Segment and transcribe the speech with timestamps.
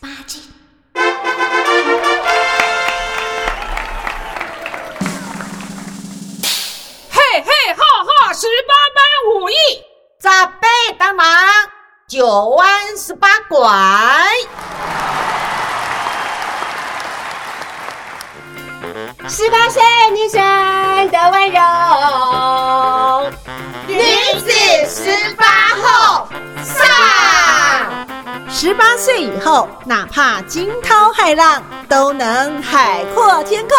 [0.00, 0.42] 八斤。
[7.10, 8.98] 嘿嘿哈哈，十八般
[9.34, 9.54] 武艺，
[10.20, 11.26] 扎背当忙，
[12.08, 13.58] 九弯十八拐。
[19.28, 19.82] 十八岁
[20.12, 20.40] 女生
[21.10, 21.55] 的温柔，
[28.58, 33.76] 十八岁以后，哪怕惊涛骇浪，都能海阔天空。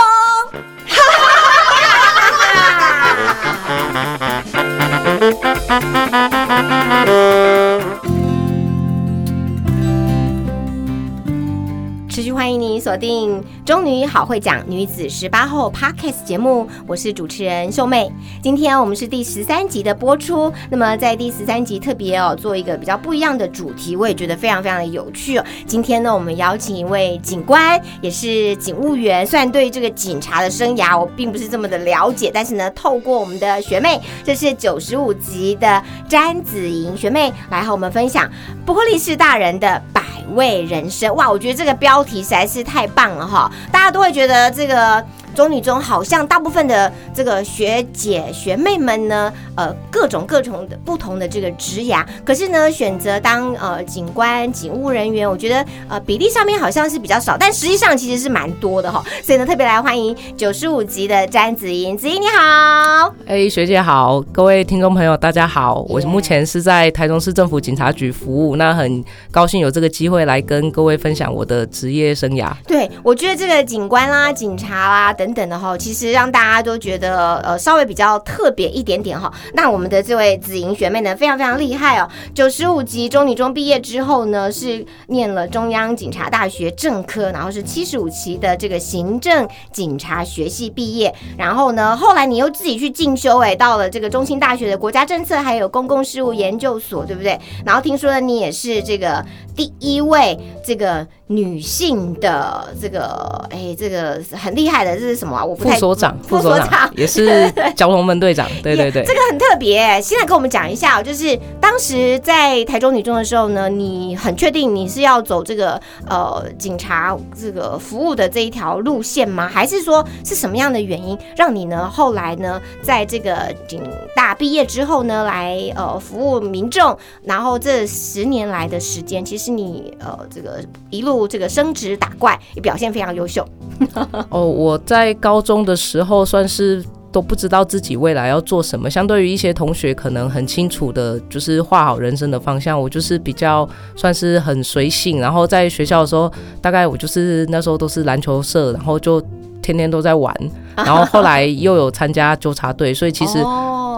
[12.08, 18.10] 持续欢迎你锁定《中女好会讲女子十八后》Podcast 节目，我是主持人秀妹。
[18.42, 25.44] 今天我们是第十三集的播出，那么在第十三集特别哦做一个比较不一样的主题，我也觉得非常非常的有趣哦。
[25.66, 38.32] 今天呢，我们邀请一位警官，也是警务员，虽然对这个警察的生涯我并不是这么的了解，但是呢，透过我们的学妹，这是九十五集的詹子莹学妹来和我们分享
[38.66, 40.02] 波利士大人的百
[40.36, 41.14] 味人生。
[41.16, 43.52] 哇，我觉得这个标题实在是太棒了哈！
[43.72, 45.04] 大家都会觉得这个
[45.38, 59.04] 中女中好像大部分的这个学姐学妹们呢，呃，各种各种的不同的这个职涯，可是呢，选择当呃警官、警务人员，我觉得呃比例上面好像是比较少，但实际上其实是蛮多的哈。
[59.22, 63.14] 所以呢，特别来欢迎九十五级的詹子英，子英你好。
[63.28, 72.52] 哎，学姐好，各位听众朋友大家好，我目前是在台中市政府警察局服务，那很高兴有这个机会来跟各位分享我的职业生涯。
[72.66, 79.32] 对，我觉得这个警官啦、警察啦等等等的哈，其实让大家都觉得呃稍微比较特别一点点哈。
[79.54, 82.08] 那我们的这位紫莹学妹呢，非常非常厉害哦。
[82.34, 91.14] 九十五级中女中毕业之后呢，是念了中央警察大学政科，然后是七十五期的这个行政警察学系毕业。
[91.38, 97.38] 然后呢，后来你又自己去进修，哎，到了这个中兴大学的国家政策还有公共事务研究所，对不对？
[97.66, 105.44] 然后听说呢，你也是这个第一位这个女性的这个，哎，这个很厉害的，这是什么啊？
[105.44, 109.14] 我不太副所长，副所长也是 交通分队长，对对对这。
[109.14, 110.00] 个很特别。
[110.02, 119.48] 现在跟我们讲一下哦，就是当时在台中女中的时候呢，你很确定你是要走这个呃警察这个服务的这一条路线吗？
[119.48, 123.82] 还是说是什么样的原因让你呢后来呢在这个警
[124.16, 126.98] 大毕业之后呢来呃服务民众？
[127.24, 133.48] 然后这十年来的时间，其实你呃这个一路这个升职打怪，也表现非常优秀。
[134.28, 136.84] 哦，我在高中的时候算是
[137.14, 145.22] 都不知道自己未来要做什么，相对于一些同学可能很清楚的，就是画好人生的方向，我就是比较算是很随性。
[145.22, 146.30] 然后在学校的时候，
[146.62, 149.22] 大概我就是那时候都是篮球社，然后就
[149.62, 150.36] 天天都在玩，
[150.76, 153.40] 然后后来又有参加纠察队，所以其实。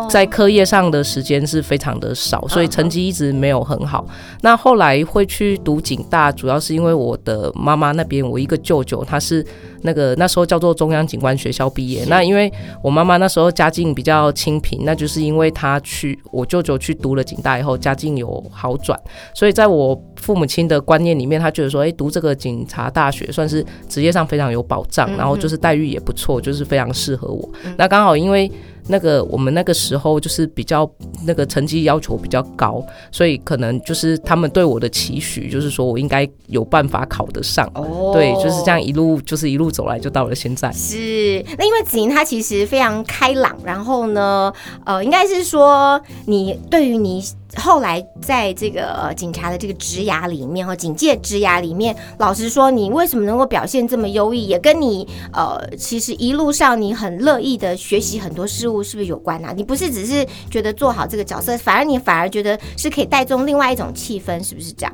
[0.10, 4.04] 哦在课业上的时间是非常的少，所以成绩一直没有很好。
[4.42, 9.46] 那后来会去读警大，主要是因为我的妈妈那边，我一个舅舅他是
[9.84, 12.04] 那个那时候叫做中央警官学校毕业。
[12.08, 12.52] 那因为
[12.84, 19.00] 我妈妈那时候家境比较清贫，那就是因为她去我舅舅去读了警大以后，家境有好转，
[19.36, 27.50] 所以在我父母亲的观念里面，他觉得说，哎，读这个警察大学算是职业上非常有保障，然后就是待遇也不错，就是非常适合我。
[27.78, 28.52] 那刚好因为。
[28.92, 30.90] 那个我们那个时候就是比较
[31.24, 37.70] 那个成绩要求比较高，所以可能就是他们对我的期许，就是说我应该有办法考得上。
[37.76, 40.72] 哦对，就是这样一路就是一路走来，就到了现在。
[40.72, 44.52] 是，那因为子莹她其实非常开朗，然后呢，
[44.86, 47.24] 呃，应该是说你对于你
[47.58, 59.54] 后来在这个呃警察的这个职涯里面和警界职涯里面，老实说，你为什么能够表现这么优异，也跟你呃，其实一路上你很乐意的学习很多事物，是不是有关啊？
[59.56, 64.94] 你不是只是觉得做好这个角色，反而你反而觉得是可以带动另外一种气氛，是不是这样？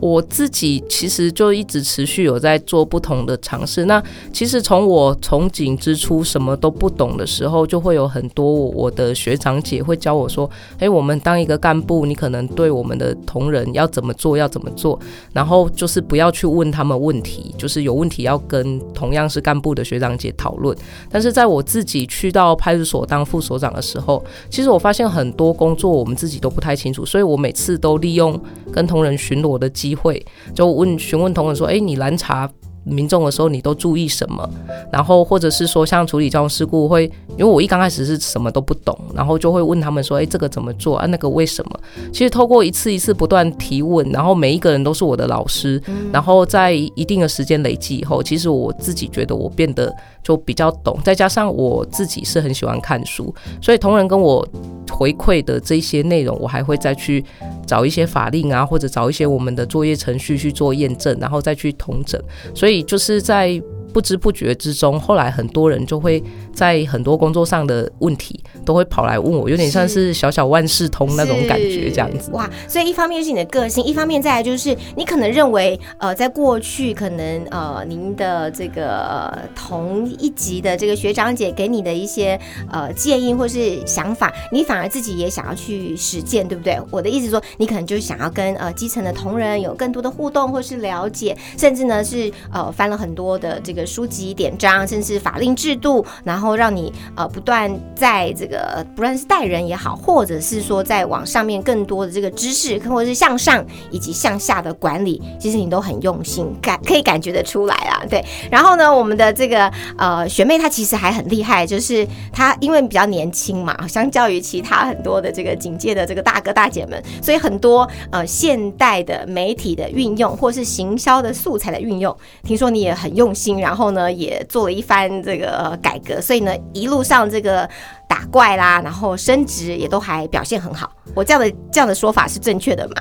[0.00, 3.84] 我自己其实就一直持续有在做不同的尝试。
[3.84, 4.02] 那
[4.32, 10.50] 其实从我从警之初什么都不懂的时候，就会有很多我的学长姐会教我说
[10.80, 14.98] ：“诶，我们当一个干部，你可能对我们的同仁要怎么做，要怎么做，
[15.32, 20.76] 然后就是不要去问他们问题，就是有问题要跟同样是干部的学长姐讨论。”
[21.10, 28.40] 但是在我自己去到派出所当副所长的时候，其实我发现很多工作我们自己都不太清楚，所以我每次都利用
[28.72, 30.24] 跟同仁巡逻的机会，
[30.54, 32.48] 就问询问同仁说：“哎，你蓝茶
[32.84, 34.48] 民众的时候，你都注意什么？
[34.92, 41.06] 然后或者是说像处理交通事故会，因为我一刚开始是什么都不懂，然后就会问他们说，哎，这个怎么做啊？
[41.06, 41.80] 那个为什么？
[42.12, 45.80] 其实透过一次一次不断提问，然后每一个人都是我的老师，
[46.12, 54.46] 然后在一定的时间累积以后，其实我自己觉得我变得就比较懂，再加上我自己是很喜欢看书，所以同仁跟我
[54.90, 57.24] 回馈的这些内容，我还会再去
[57.66, 62.20] 找一些法令啊，或者找一些我们的作业程序去做验证，然后再去统整。
[62.54, 66.24] 所以所以就是在不知不觉之中，后来很多人就会
[66.54, 68.42] 在很多工作上的问题。
[68.64, 72.30] 都会跑来问我，有点像是小小万事通那种感觉，这样子。
[72.32, 82.38] 哇，所以一方面是你的个性，一方面再来就是你可能认为，呃，在过去可能呃，您的这个同一级的这个学长姐给你的一些
[82.70, 86.78] 呃建议或是想法，你反而自己也想要去实践，对不对？
[86.90, 98.51] 我的意思说，你可能就是想要跟呃基层的同仁有更多的互动，或是了解，甚至呢是呃翻了很多的这个书籍典章，甚至法令制度，然后让你呃不断在这个。
[98.52, 108.04] 个不论是带人也好，或者是说在往上面更多的这个知识，或者是向上以及向下的管理，其实你都很用心，感可以感觉得出来啊。
[108.10, 127.68] 对，然后呢，我们的这个呃学妹她其实还很厉害，就是她因为比较年轻嘛，相较于其他很多的这个警戒的这个大哥大姐们，所以很多呃现代的媒体的运用，或是行销的素材的运用，听说你也很用心，然后呢也做了一番这个改革，所以呢一路上这个。
[128.12, 130.92] 打怪啦，然后升职也都还表现很好。
[131.14, 132.94] 我这样的这样的说法是正确的吗？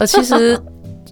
[0.00, 0.60] 呃，其实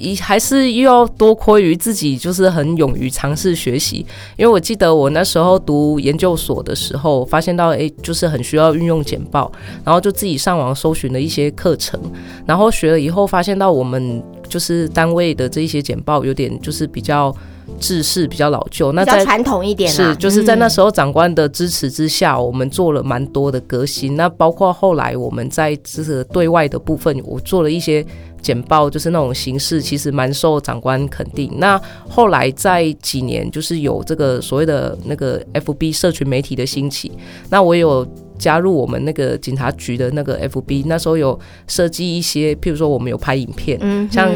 [0.01, 4.05] 一 还是又要多亏于自己，就是很勇于尝试学习。
[4.37, 9.53] 因为我记得我那时候读研究所的时候，发现到哎，就是很需要运用简报，
[9.85, 12.00] 然后就自己上网搜寻了一些课程，
[12.45, 17.33] 然后学了以后，发现到我们就是单位的这一些简报有点就是比较。
[17.79, 24.17] 制式比较老旧，那在传统一点是，就是在那时候长官的支持之下，我们做了蛮多的革新。
[24.17, 28.05] 那包括后来我们在这个对外的部分，我做了一些
[28.41, 31.50] 简报，就是那种形式，其实蛮受长官肯定。
[31.59, 37.12] 那后来在几年，就是有这个所谓的那个 FB 社群媒体的兴起，
[37.50, 38.06] 那我有。
[38.39, 41.39] 加入我们那个警察局的那个 FB，那时候有
[41.69, 44.29] 设计一些，譬如说我们有拍影片，嗯，像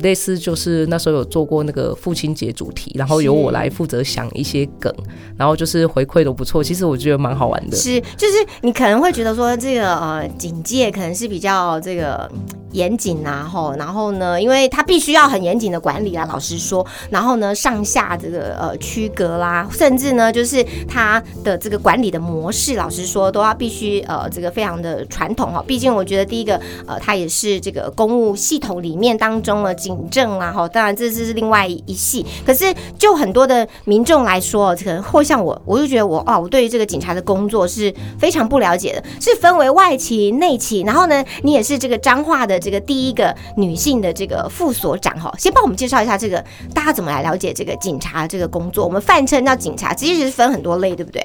[0.00, 4.92] 类似就是那时候有做过那个父亲节主题，然后由我来负责想一些梗，
[5.36, 7.76] 然后就是回馈都不错，其实我觉得蛮好玩的。
[7.76, 12.30] 是，就是你可能会觉得说这个呃警戒可能是比较这个
[12.72, 23.32] 严谨啊，吼，然后呢，因为他必须要很严谨的管理啊，老实说，然后呢上下这个呃区隔啦，甚至呢就是他的这个管理的模式，老实说。
[23.38, 25.62] 都要必须呃，这个非常的传统哈。
[25.66, 30.68] 毕竟我觉得第一个呃，它也是这个公务系统里面当中的警政啊哈。
[30.68, 32.24] 当然这这是另外一系。
[32.44, 39.04] 可是就很多的民众来说，可能或像我，我就觉得我哦，我对于这个警察的工作是非常不了解的。
[39.20, 45.32] 是分为外勤、内勤，然后呢，你也是这个彰化的这个第一个女性的这个副所长哈。
[45.38, 48.84] 先帮我们介绍一下这个大家怎么来了解这个警察这个工作。
[48.84, 51.24] 我们泛称叫警察，其实是分很多类，对不对？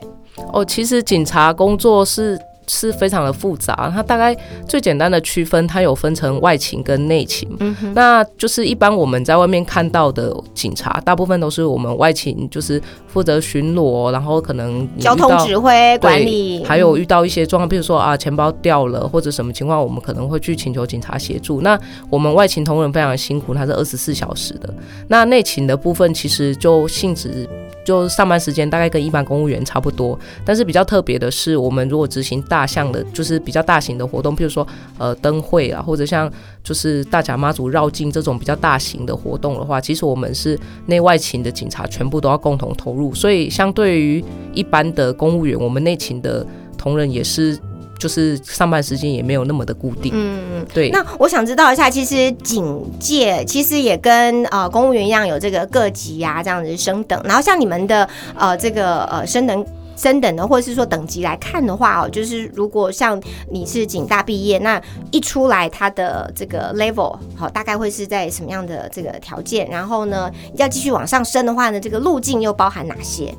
[0.51, 4.35] 哦，其实警察工作是是非常的复杂，它大概
[4.67, 7.47] 最简单的区分，它有分成外勤跟内勤。
[7.59, 12.81] 嗯哼，那就是一般我们在外面看到的警察，大部分都是我们外勤，就是
[13.13, 21.61] 负责巡逻，然后可能交通指挥管理，还有遇到一些状况，比如说啊钱包掉了或者什么情况，我们可能会去请求警察协助。
[21.61, 21.79] 那
[22.09, 24.73] 我们外勤同仁非常辛苦，他是二十四小时的。
[25.07, 27.47] 那内勤的部分其实就性质。
[27.85, 34.65] 就上班时间大概跟一般公务员差不多，但是比较特别的是，我们如果执行大项的，就是比较大型的活动，譬如说
[34.97, 36.31] 呃灯会啊，或者像
[36.63, 46.45] 就是大甲妈祖绕境这种比较大型的活动的话，其实我们是内外勤的警察全部都要共同投入，所以相对于一般的公务员，我们内勤的
[46.77, 47.59] 同仁也是。
[47.99, 50.89] 就是上班时间也没有那么的固定，嗯，对。
[50.89, 64.81] 那我想知道一下，其实警戒其实也跟呃公务员一样有这个各级呀这样子升等，然后像你们的呃这个呃升等升等的或者是说等级来看的话哦，就是如果像你是警大毕业，那
[65.11, 69.67] 一出来他的这个 level 好大概会是在什么样的这个条件？
[69.69, 73.33] 然后呢要继续往上升的话呢，这个路径又包含哪些？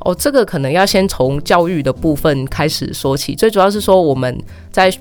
[0.00, 3.34] 哦，这个可能要先从教育的部分开始说起。
[3.34, 4.92] 最主要是说，我们在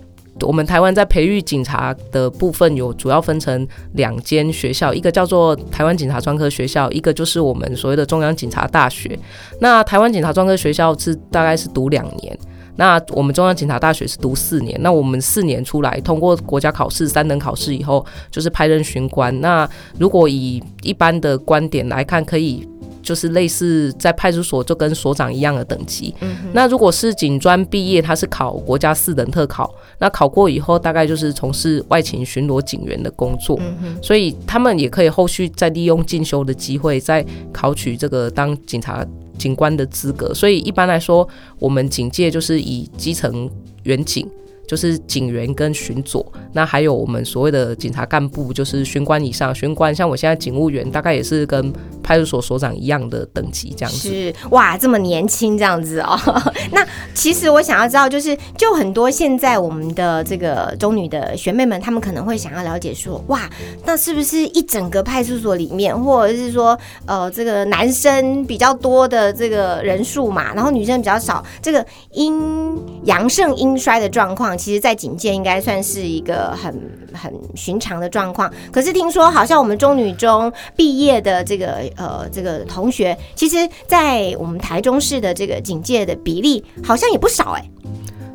[0.41, 9.17] 我们台湾在培育警察的部分，有主要分成两间学校，一个叫做台湾警察专科学校，一个就是我们所谓的中央警察大学。
[9.59, 12.37] 那台湾警察专科学校是大概是读两年，
[12.75, 14.77] 那我们中央警察大学是读四年。
[14.81, 19.39] 那我们四年出来，通过国家考试三等考试以后，就是派任巡官。
[19.39, 22.67] 那如果以一般的观点来看，可以。
[23.05, 26.13] 就是类似在派出所就跟所长一样的等级。
[26.21, 33.57] 嗯那如果是警专毕业，他是考国家四等特考，那考过以后大概就是从事外勤巡逻警员的工作。
[33.61, 39.05] 嗯所以他们也可以后续再利用进修的机会，再考取这个当警察
[39.37, 40.33] 警官的资格。
[40.33, 41.27] 所以一般来说，
[41.59, 43.47] 我们警界就是以基层
[43.83, 44.27] 员警。
[44.67, 49.53] 就是警员跟巡佐，那还有我们所谓的警察干部，就是巡官以上。
[49.53, 54.09] 巡官像我现在警务员，大概也是跟派出所所长一样的等级这样子。
[54.09, 56.19] 是哇，这么年轻这样子哦。
[56.71, 63.49] 那其实我想要知道，就是就很多现在我们的这个中女的学妹们，她们可能会想要了解说，哇，
[63.85, 76.73] 那是不是一整个派出所里面，或者是说，呃，这个男生比较多的这个人数嘛，然后女生比较少，这个阴阳盛阴衰的状况，其实在警界应该算是一个很
[77.13, 78.51] 很寻常的状况。
[78.71, 87.69] 可是听说好像我们中女中毕业的这个呃这个同学，其实，在我们台中市的这个警界的比例好像也不少哎、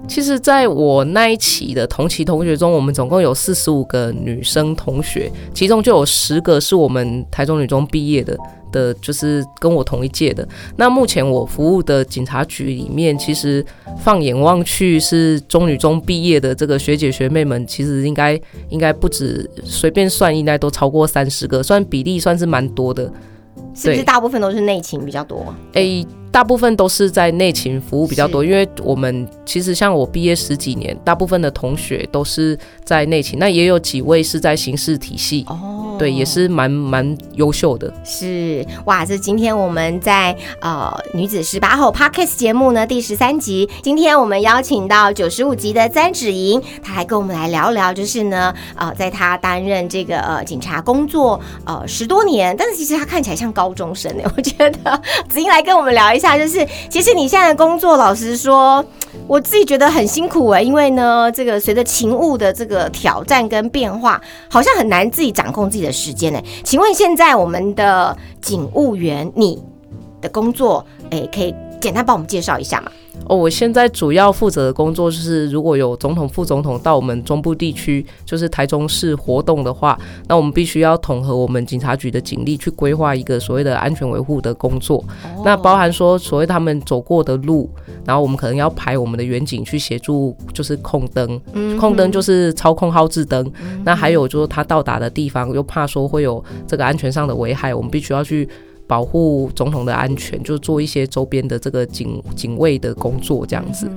[0.08, 8.36] 其实，在我那一期的同期同学中，我们总共有四十五个女生同学，其中就有十个是我们台中女中毕业的。
[8.70, 10.46] 的就是跟我同一届的。
[10.76, 13.64] 那目前我服务的警察局里面，其实
[13.98, 23.12] 放眼望去，是中女中毕业的这个学姐学妹们，其实应该应该不止随便算，应该都超过三十个，算比例算是蛮多的。
[23.74, 25.54] 是不是大部分都是内勤比较多？
[25.74, 37.92] 诶、大部分都是在内勤服务比较多，因为我们其实像我毕业十几年，大部分的同学都是在内勤，那也有几位是在刑事体系，哦，对，也是蛮蛮优秀的。
[38.04, 58.84] 是哇，这今天我们在呃女子十八后 Podcast 节目呢第十三集，今天我们邀请到九十五集的詹芷莹，她来跟我们来聊聊，就是呢呃在她担任这个呃警察工作呃十多年，但是其实她看起来像高中生呢， 我觉得子英来跟我们聊一下，就是其实你现在的工作，老实说。
[59.26, 69.60] 我自己觉得很辛苦哎、因为呢，这个随着勤务的这个挑战跟变化，好像很难自己掌控自己的时间哎、请问现在我们的警务员，你
[70.20, 72.92] 的工作哎、可以简单帮我们介绍一下嘛？
[73.26, 85.04] 哦，我现在主要负责的工作就是，如果有总统、副总统到我们中部地区，就是台中市活动的话，那我们必须要统合我们警察局的警力去规划一个所谓的安全维护的工作。
[85.44, 87.68] 那包含说所谓他们走过的路，
[88.06, 91.40] 然后我们可能要排我们的远景去协助，就是控灯，
[91.78, 93.50] 控灯就是操控号志灯。
[93.84, 98.48] 那还有就是他到达的地方，又怕说会有这个安全上的危害，我们必须要去。
[98.90, 103.88] 保护总统的安全，就做一些周边的这个警警卫的工作，这样子。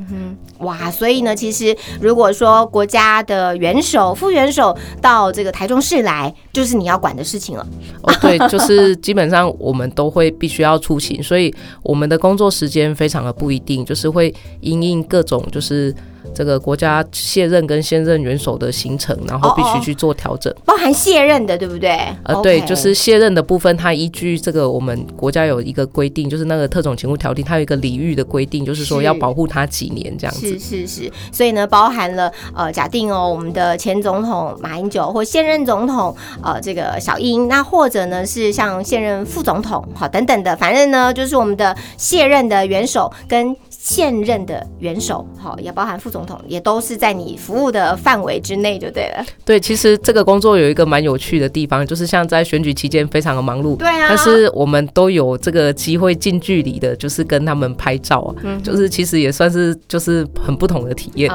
[0.60, 7.68] 哇，所以呢，其实如果说国家的元首、副元首到这个台中市来，就是你要管的事情了。
[8.04, 14.32] 哦，对， 就是基本上我们都会必须要出勤，所以我们的工作时间非常的不一定，就是会
[14.62, 15.92] 因应各种就是
[16.34, 20.54] 这个国家卸任跟现任元首的行程，然后必须去做调整。
[20.66, 21.98] 包含卸任的，对不对？
[22.24, 30.60] 呃，对就是卸任的部分，它依据这个我们国家有一个规定，就是那个特种勤务条例，它有一个礼遇的规定，就是说要保护他几年这样子是。
[30.60, 49.26] 是是，所以呢，包含了呃，假定哦，我们的前总统马英九或现任总统呃这个小英，那或者呢是像现任副总统好等等的，反正呢就是我们的卸任的元首跟现任的元首，好也包含副总统，也都是在你服务的范围之内就对了。
[49.44, 61.30] 对，其实这个工作有一个蛮有趣的地方，就是像在选举期间非常的忙碌，对啊但是我们都有这个机会近距离的，就是跟他们拍照啊，嗯就是其实也算是就是很不同的体验。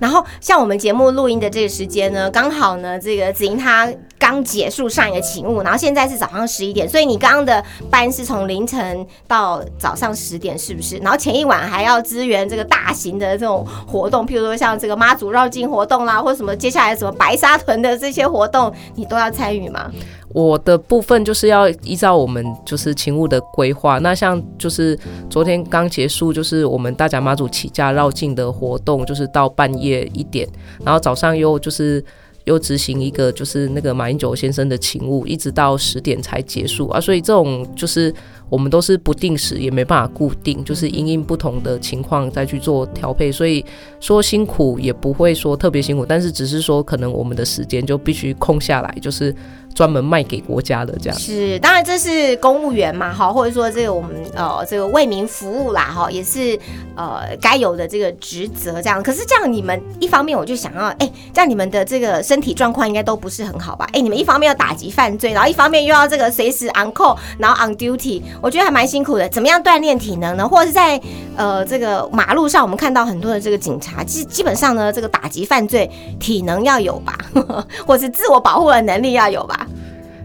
[0.00, 3.88] 然后像我们节目录音的这个时间呢，刚好呢，这个子英她
[4.18, 10.96] 刚结束上一个勤务，然后现在是早上十一点，所以你刚刚的班是从凌晨到早上十点，是不是？
[10.96, 19.92] 然后前一晚还还要支援这个大型的这种活动，譬如说像这个妈祖绕境活动啦，或什么接下来什么白沙屯的这些活动，你都要参与吗？
[20.28, 23.98] 我的部分就是要依照我们就是勤务的规划。
[23.98, 30.48] 那像就是昨天刚结束，就是我们大甲妈祖起驾绕境的活动，就是到半夜一点，
[30.82, 32.02] 然后早上又就是。
[32.46, 38.14] 又执行一个就是那个马英九先生的勤务，一直到十点才结束啊，所以这种就是
[38.48, 43.64] 我们都是不定时，也没办法固定，就是因应不同的情况再去做调配，所以
[44.00, 49.34] 说辛苦也不会说特别辛苦，但是只是说可能我们的时间就必须空下来，就是
[49.74, 51.18] 专门卖给国家的这样。
[51.18, 56.58] 是，当然这是公务员嘛，哈，或者说这个我们呃这个为民服务啦，哈，也是
[56.94, 59.02] 呃该有的这个职责这样。
[59.02, 63.86] 可是这样你们一方面我就想要，哎，这样你们的这个身体状况应该都不是很好吧？
[63.92, 69.28] 哎，你们一方面要打击犯罪，然后一方面又要这个随时 on call，然后 on duty，我觉得还蛮辛苦的。
[69.28, 70.48] 怎么样锻炼体能呢？
[70.48, 71.00] 或者是在
[71.36, 77.18] 呃这个马路上，我们看到很多的这个警察，基基本上呢，这个打击犯罪体能要有吧，
[77.86, 79.66] 或是自我保护的能力要有吧。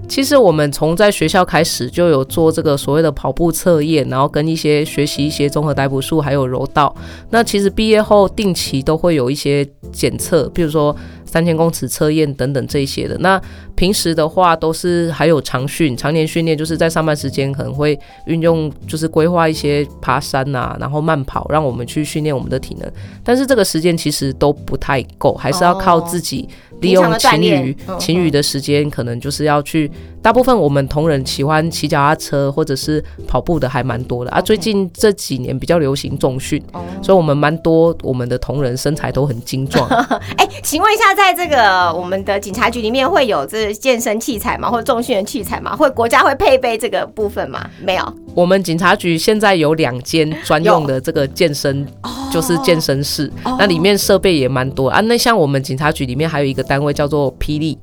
[0.08, 6.94] 其实我们从在学校开始就有做这个所谓的跑步测验，然后跟一些学习一些综合逮捕术，还有柔道。
[7.30, 10.94] 那其实毕业后定期都会有一些检测，比如说
[11.32, 13.18] 三千公尺测验等等这些的。
[13.20, 13.42] 那
[13.74, 22.92] 平时的话都是还有长训、常年训练，就是在上班时间可能会运用，就是规划一些爬山啊，然后慢跑，让我们去训练我们的体能。
[23.24, 26.50] 但是这个时间其实都不太够，还是要靠自己。
[26.82, 29.90] 利用勤余勤余的时间，可能就是要去。
[30.22, 34.40] 大部分我们同仁喜欢骑脚踏车或者是跑步的还蛮多的啊。
[34.40, 36.62] 最近这几年比较流行重训，
[37.02, 39.90] 所以我们蛮多我们的同仁身材都很精壮。
[40.38, 44.70] 哎，请问一下，在这个我们的警察局里面会有这健身器材吗？
[44.70, 45.76] 或者重训的器材吗？
[45.76, 47.68] 会国家会配备这个部分吗？
[47.84, 48.14] 没有。
[48.36, 51.84] 我们警察局现在有两间 专用的这个健身，
[52.32, 55.02] 就是健身室，那里面设备也蛮多啊。
[55.02, 57.78] 那像我们警察局里面还有一个单位叫做霹雳，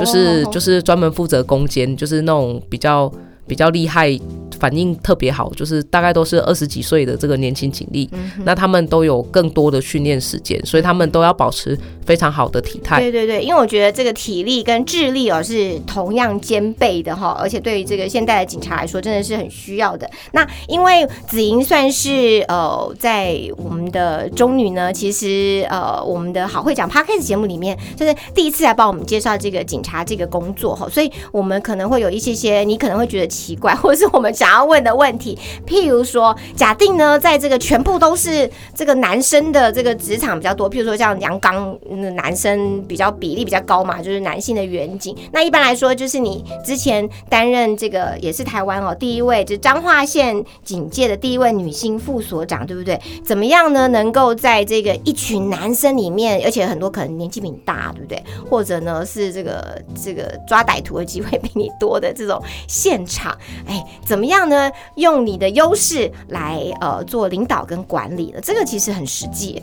[0.00, 3.08] 就是就是专门负责攻坚，就是那种比较
[3.46, 4.18] 比较厉害。
[4.58, 8.08] 反应特别好，就是大概都是二十几岁的这个年轻警力，
[8.42, 12.98] 那他们都有更多的训练时间，所以他们都要保持非常好的体态。
[12.98, 20.10] 对对对，因为我觉得这个体力跟智力哦是同样兼备的哈，而且对于这个现代的警察来说，真的是很需要的。
[20.32, 34.32] 那因为子莹算是呃在我们的中女呢，其实呃我们的好会讲 podcast 节目里面，就是第一次来帮我们介绍这个警察这个工作哈，所以我们可能会有一些些你可能会觉得奇怪， 或者是我们。
[34.36, 41.74] 想要问的问题，譬如说，假定呢，在这个全部都是这个男生的这个职场比较多，譬如说像阳刚
[42.16, 45.16] 男生比较比例比较高嘛，就是男性的远景。
[45.32, 53.00] 那一般来说，就是你之前担任这个也是台湾哦第一位，就彰化县警界的第一位女性副所长，对不对？
[53.24, 53.88] 怎么样呢？
[53.88, 58.22] 能够在这个一群男生里面，而且很多可能年纪比你大，对不对？
[58.50, 62.38] 或者呢是这个这个抓歹徒的机会比你多的这种
[62.68, 63.25] 现场，
[63.66, 64.48] 哎，怎么样？
[64.48, 69.60] 呢，用你的优势来呃做领导跟管理的，这个其实很实际。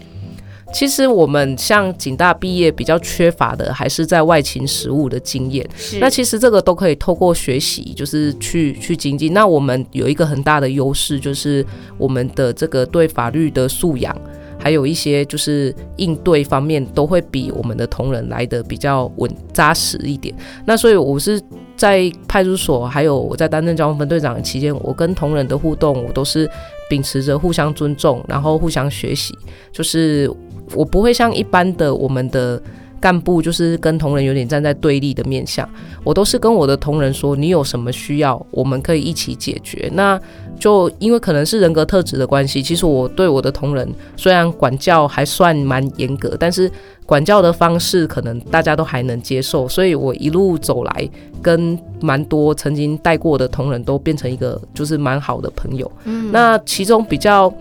[0.74, 5.66] 其实我们像警大毕业比较缺乏的，还是在外勤实务的经验。
[6.00, 9.32] 那其实这个都可以透过学习，就是去去精进。
[9.34, 11.64] 那我们有一个很大的优势，就是
[11.98, 14.16] 我们的这个对法律的素养。
[14.60, 20.34] 还有一些就是应对方面都会比我们的同仁来的比较稳扎实一点。
[20.66, 21.42] 那所以我是
[21.76, 26.50] 在派出所，还有我在担任交通分队长期间，我跟同仁的互动，我都是
[26.90, 29.38] 秉持着互相尊重，然后互相学习。
[29.72, 30.32] 就是
[30.74, 32.62] 我不会像一般的我们的。
[33.04, 35.70] 干部就是跟同仁有点站在对立的面向，
[36.06, 39.92] 我都是跟我的同仁说，你有什么需要，我们可以一起解决。
[39.94, 40.18] 那
[40.58, 43.86] 就因为可能是人格特质的关系，其实我对我的同仁
[44.16, 46.72] 虽然管教还算蛮严格，但是
[47.06, 51.10] 管教的方式可能大家都还能接受，所以我一路走来，
[51.42, 55.92] 跟蛮多曾经带过的同仁都变成一个就是蛮好的朋友。
[56.06, 57.54] 嗯，那其中比较。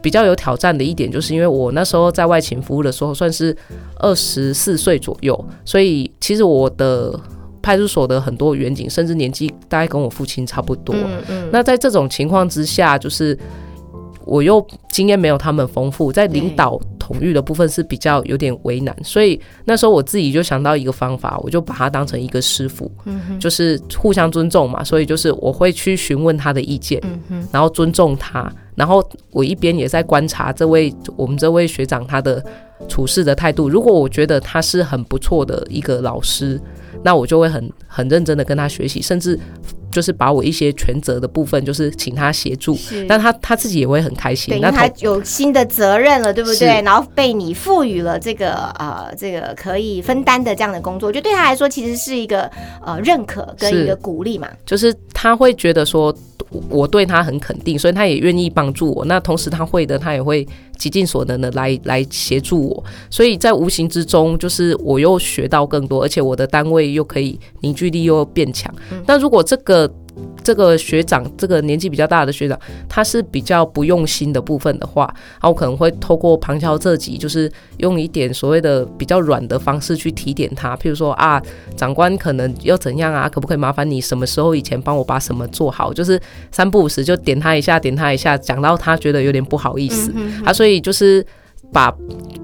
[0.00, 3.56] 比较有挑战的一点，就是因为我那时候在外勤服务的时候，算是
[3.96, 7.18] 二十四岁左右，所以其实我的
[7.60, 10.94] 派出所的很多员警，甚至年纪大概跟我父亲差不多。
[10.94, 11.48] 嗯嗯。
[11.52, 13.36] 那在这种情况之下，就是
[14.28, 28.52] 我又经验没有他们丰富，在领导统御的部分是比较有点为难，所以那时候我自己就想到一个方法，我就把他当成一个师傅，嗯就是互相尊重嘛，所以就是我会去询问他的意见，嗯然后尊重他。
[28.74, 32.44] 然后我一边也在观察这位我们这位学长他的
[32.86, 33.68] 处事的态度。
[33.68, 36.60] 如果我觉得他是很不错的一个老师，
[37.02, 39.38] 那我就会很很认真的跟他学习，甚至
[39.90, 42.76] 就是把我一些全责的部分，就是请他协助。
[43.08, 46.82] 但他他自己也会很开心，那他有新的责任了，对不对？
[46.82, 52.50] 然后被你赋予了这个呃这个可以分担的这样的工作，就对他来说其实是一个
[52.84, 54.48] 呃认可跟一个鼓励嘛。
[54.66, 56.14] 就是他会觉得说。
[56.68, 59.04] 我对他很肯定，所以他也愿意帮助我。
[59.04, 62.84] 那同时他会的，他也会极尽所能的来来协助我。
[63.10, 68.74] 所以在无形之中，就是我又学到更多，而且我的单位又可以凝聚力又变强。
[69.06, 69.90] 那如果这个。
[70.42, 80.76] 这个学长，这个年纪比较大的学长，他是比较不用心的部分的话，那我可能会透过旁敲侧击，就是用一点所谓的比较软的方式去提点他。
[80.76, 81.42] 譬如说啊，
[81.76, 83.28] 长官可能要怎样啊？
[83.28, 85.92] 可不可以麻烦你什么时候以前帮我把什么做好？
[85.92, 86.18] 就是
[86.50, 90.52] 三不五时就点他一下，点他一下，讲到他觉得有点不好意思啊。
[90.52, 91.24] 所以就是
[91.72, 91.94] 把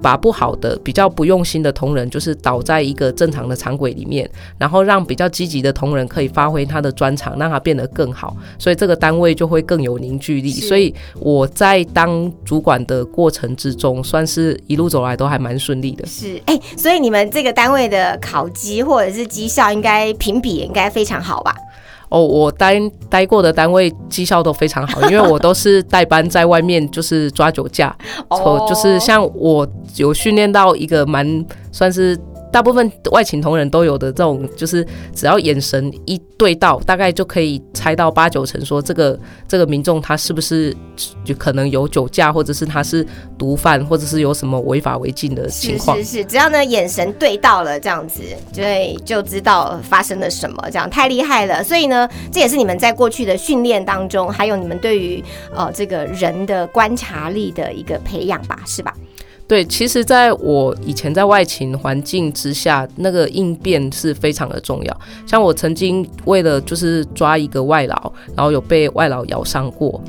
[0.01, 10.51] 把不好的、比较不用心的同仁，就是导在一个正常的常轨里面，然后让比较积极的同仁可以发挥他的专长，让他变得更好，所以这个单位就会更有凝聚力。
[10.51, 16.05] 所以我在当主管的过程之中，算是一路走来都还蛮顺利的。
[16.05, 21.55] 是，哎，所以你们这个单位的考绩或者是绩效，应该评比应该非常好吧？
[22.15, 27.93] 哦，我待待过的单位绩效都非常好， 因为我都是代班在外面，就是抓酒驾，
[28.29, 32.17] 哦，就是像我有训练到一个蛮算是。
[32.55, 40.73] 大部分外勤同仁都有的这种，就是只要眼神一对到，大概就可以猜到八九成，说这个这个民众他是不是
[41.25, 43.05] 就可能有酒驾，或者是他是
[43.37, 45.97] 毒贩，或者是有什么违法违禁的情况。
[45.97, 48.21] 是是是，只要呢眼神对到了，这样子
[48.53, 48.63] 就
[49.03, 51.61] 就知道发生了什么，这样太厉害了。
[51.61, 55.21] 所以呢，这也是你们在过去的训练当中，还有你们对于
[55.53, 58.93] 呃这个人的观察力的一个培养吧，是吧？
[59.47, 65.01] 对，其实在我以前在外勤环境之下，那个应变是非常的重要。
[65.27, 70.01] 像我曾经为了就是抓一个外劳，然后有被外劳咬伤过，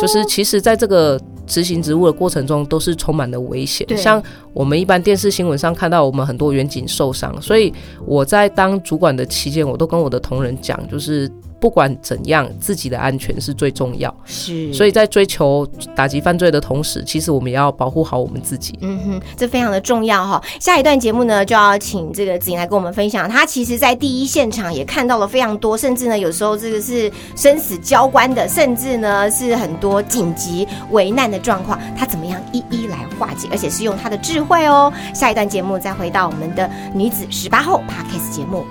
[0.00, 3.84] 就是其实在这个执行职务的过程中，都是充满了危险。
[3.96, 7.72] 像我们一般电视新闻上看到，我们很多远景受伤，所以
[8.06, 11.28] 我在当主管的期间，我都跟我的同仁讲，就是。
[11.64, 14.14] 不管怎样，自己的安全是最重要。
[14.26, 18.78] 是，所以在追求打击犯罪的同时，其实我们也要保护好我们自己。
[18.82, 20.44] 嗯哼，这非常的重要哈。
[20.60, 34.92] 下一段节目呢，就要请这个子莹来跟我们分享，他其实在第一现场也看到了非常多，甚至呢，有时候这个是生死交关的，甚至呢是很多紧急危难的状况，他怎么样一一来化解，而且是用他的智慧哦。
[35.14, 38.66] 下一段节目再回到我们的女子十八后 Parkes 节目。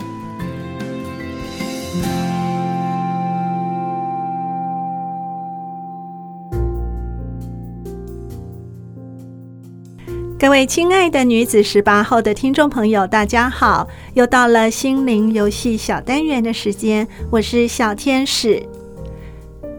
[10.44, 13.88] 各位亲爱的女子十八后的听众朋友，大家好！
[14.14, 18.62] 又到了心灵游戏小单元的时间，我是小天使。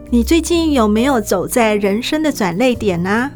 [0.09, 3.29] 你最近有没有走在人生的转泪点呢？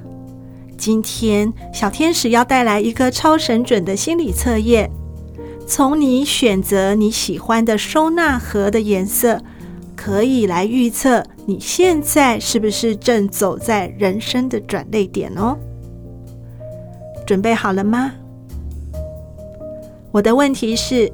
[0.76, 4.90] 今天小天使要带来一个超神准的心理测验，
[5.68, 9.40] 从你选择你喜欢的收纳盒的颜色，
[9.96, 15.56] 可以来预测你现在是不是正走在人生的转泪点哦。
[17.30, 18.12] 准备好了吗？
[20.12, 21.12] 我的问题是：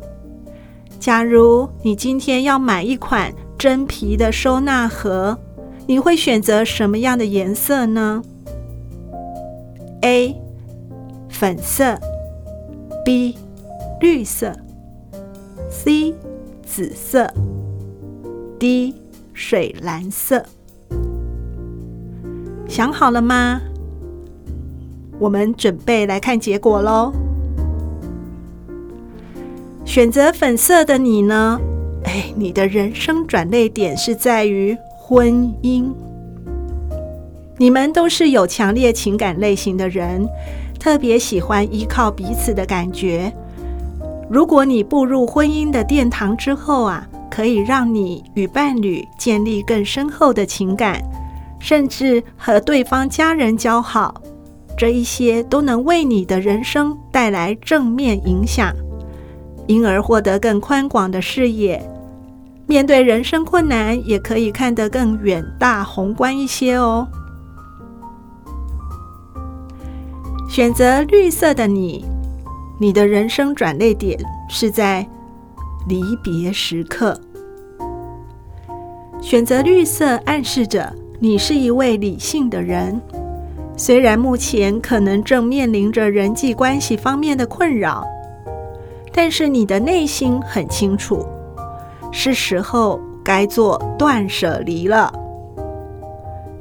[0.98, 5.38] 假如你今天要买一款真皮的收纳盒，
[5.86, 8.24] 你会选择什么样的颜色呢
[10.04, 10.34] ？A.
[11.28, 12.00] 粉色
[13.04, 13.38] B.
[14.00, 14.56] 绿色
[15.70, 16.16] C.
[16.66, 17.30] 紫色
[18.58, 18.96] D.
[19.34, 20.46] 水蓝色。
[22.70, 23.60] 想好了吗？
[25.20, 27.12] 我们准备来看结果喽。
[29.86, 31.60] 选择粉色的你呢？
[32.04, 35.92] 哎，你的人生转捩点是在于婚姻。
[37.58, 40.28] 你们都是有强烈情感类型的人，
[40.80, 43.32] 特别喜欢依靠彼此的感觉。
[44.30, 51.02] 如果你步入婚姻的殿堂之后啊，可以让你与伴侣建立更深厚的情感，
[51.60, 54.22] 甚至和对方家人交好。
[54.78, 58.74] 这一些都能为你的人生带来正面影响，
[59.68, 61.82] 因而获得更宽广的视野，
[62.68, 67.08] 面对人生困难也可以看得更远大宏观一些哦。
[70.50, 72.06] 选择绿色的你，
[72.80, 75.08] 你的人生转捩点是在
[75.88, 77.20] 离别时刻。
[79.22, 83.02] 选择绿色暗示着你是一位理性的人。
[83.78, 88.06] 虽然目前可能正面临着人际关系方面的困扰，
[89.12, 91.26] 但是你的内心很清楚，
[92.12, 95.14] 是时候该做断舍离了。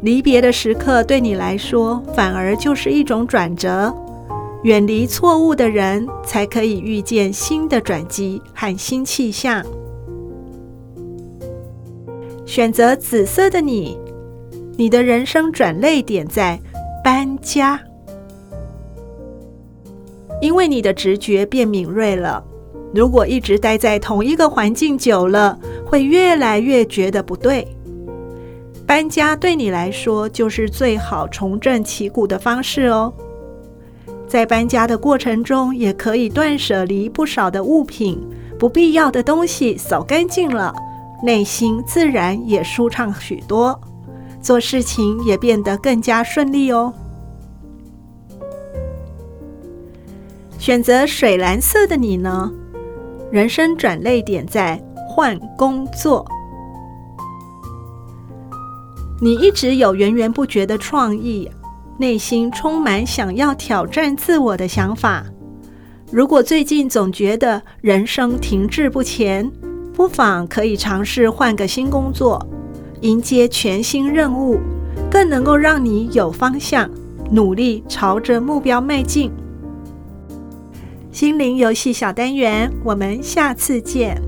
[0.01, 3.95] 离别的时刻对你来说，反而就是一种转折。
[4.65, 9.65] 远离错误的人，才可以遇见新的转机和新气象。
[12.45, 13.99] 选择紫色的你，
[14.77, 16.59] 你的人生转泪点在。
[17.05, 17.79] 搬家，
[20.41, 22.43] 因为你的直觉变敏锐了。
[22.95, 27.69] 如果一直待在同一个环境久了，会越来越觉得不对。
[28.87, 33.13] 搬家对你来说就是最好重振旗鼓的方式哦。
[34.27, 38.19] 在搬家的过程中，也可以断舍离不少的物品，
[38.59, 40.75] 不必要的东西扫干净了，
[41.23, 43.79] 内心自然也舒畅许多。
[44.45, 46.93] 做事情也变得更加顺利哦。
[50.59, 52.53] 选择水蓝色的你呢？
[53.33, 54.79] 人生转泪点在
[55.09, 56.27] 换工作。
[59.21, 61.51] 你一直有源源不绝的创意，
[61.99, 65.25] 内心充满想要挑战自我的想法。
[66.13, 69.51] 如果最近总觉得人生停滞不前，
[69.95, 72.47] 不妨可以尝试换个新工作，
[73.05, 74.59] 迎接全新任务，
[75.11, 76.89] 更能够让你有方向，
[77.31, 79.31] 努力朝着目标迈进。
[81.13, 84.19] 心灵游戏小单元，我们下次见。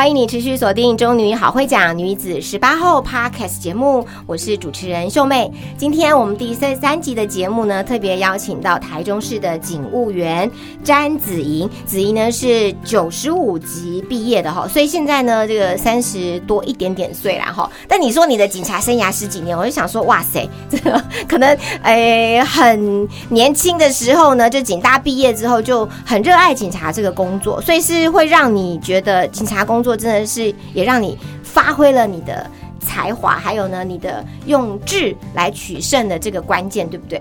[0.00, 5.52] 欢迎你持续锁定《中女好会讲女子十八后》Podcast 节目，我是主持人秀妹。
[5.76, 10.50] 今天我们第三三集的节目呢，特别邀请到台中市的警务员
[10.82, 11.68] 詹子莹。
[11.84, 17.70] 子莹呢是九十五级毕业的哈，所以现在呢这个三十多一点点岁了哈。
[17.86, 29.89] 但你说你的警察生涯十几年，我就想说哇塞， 这个可能诶很年轻的时候呢，就警大毕业之后就很热爱警察这个工作，所以是会让你觉得警察工作。
[29.96, 32.48] 真的是也让你发挥了你的
[32.80, 37.20] 才华，还有呢，你的用智来取胜的这个关键，对不对？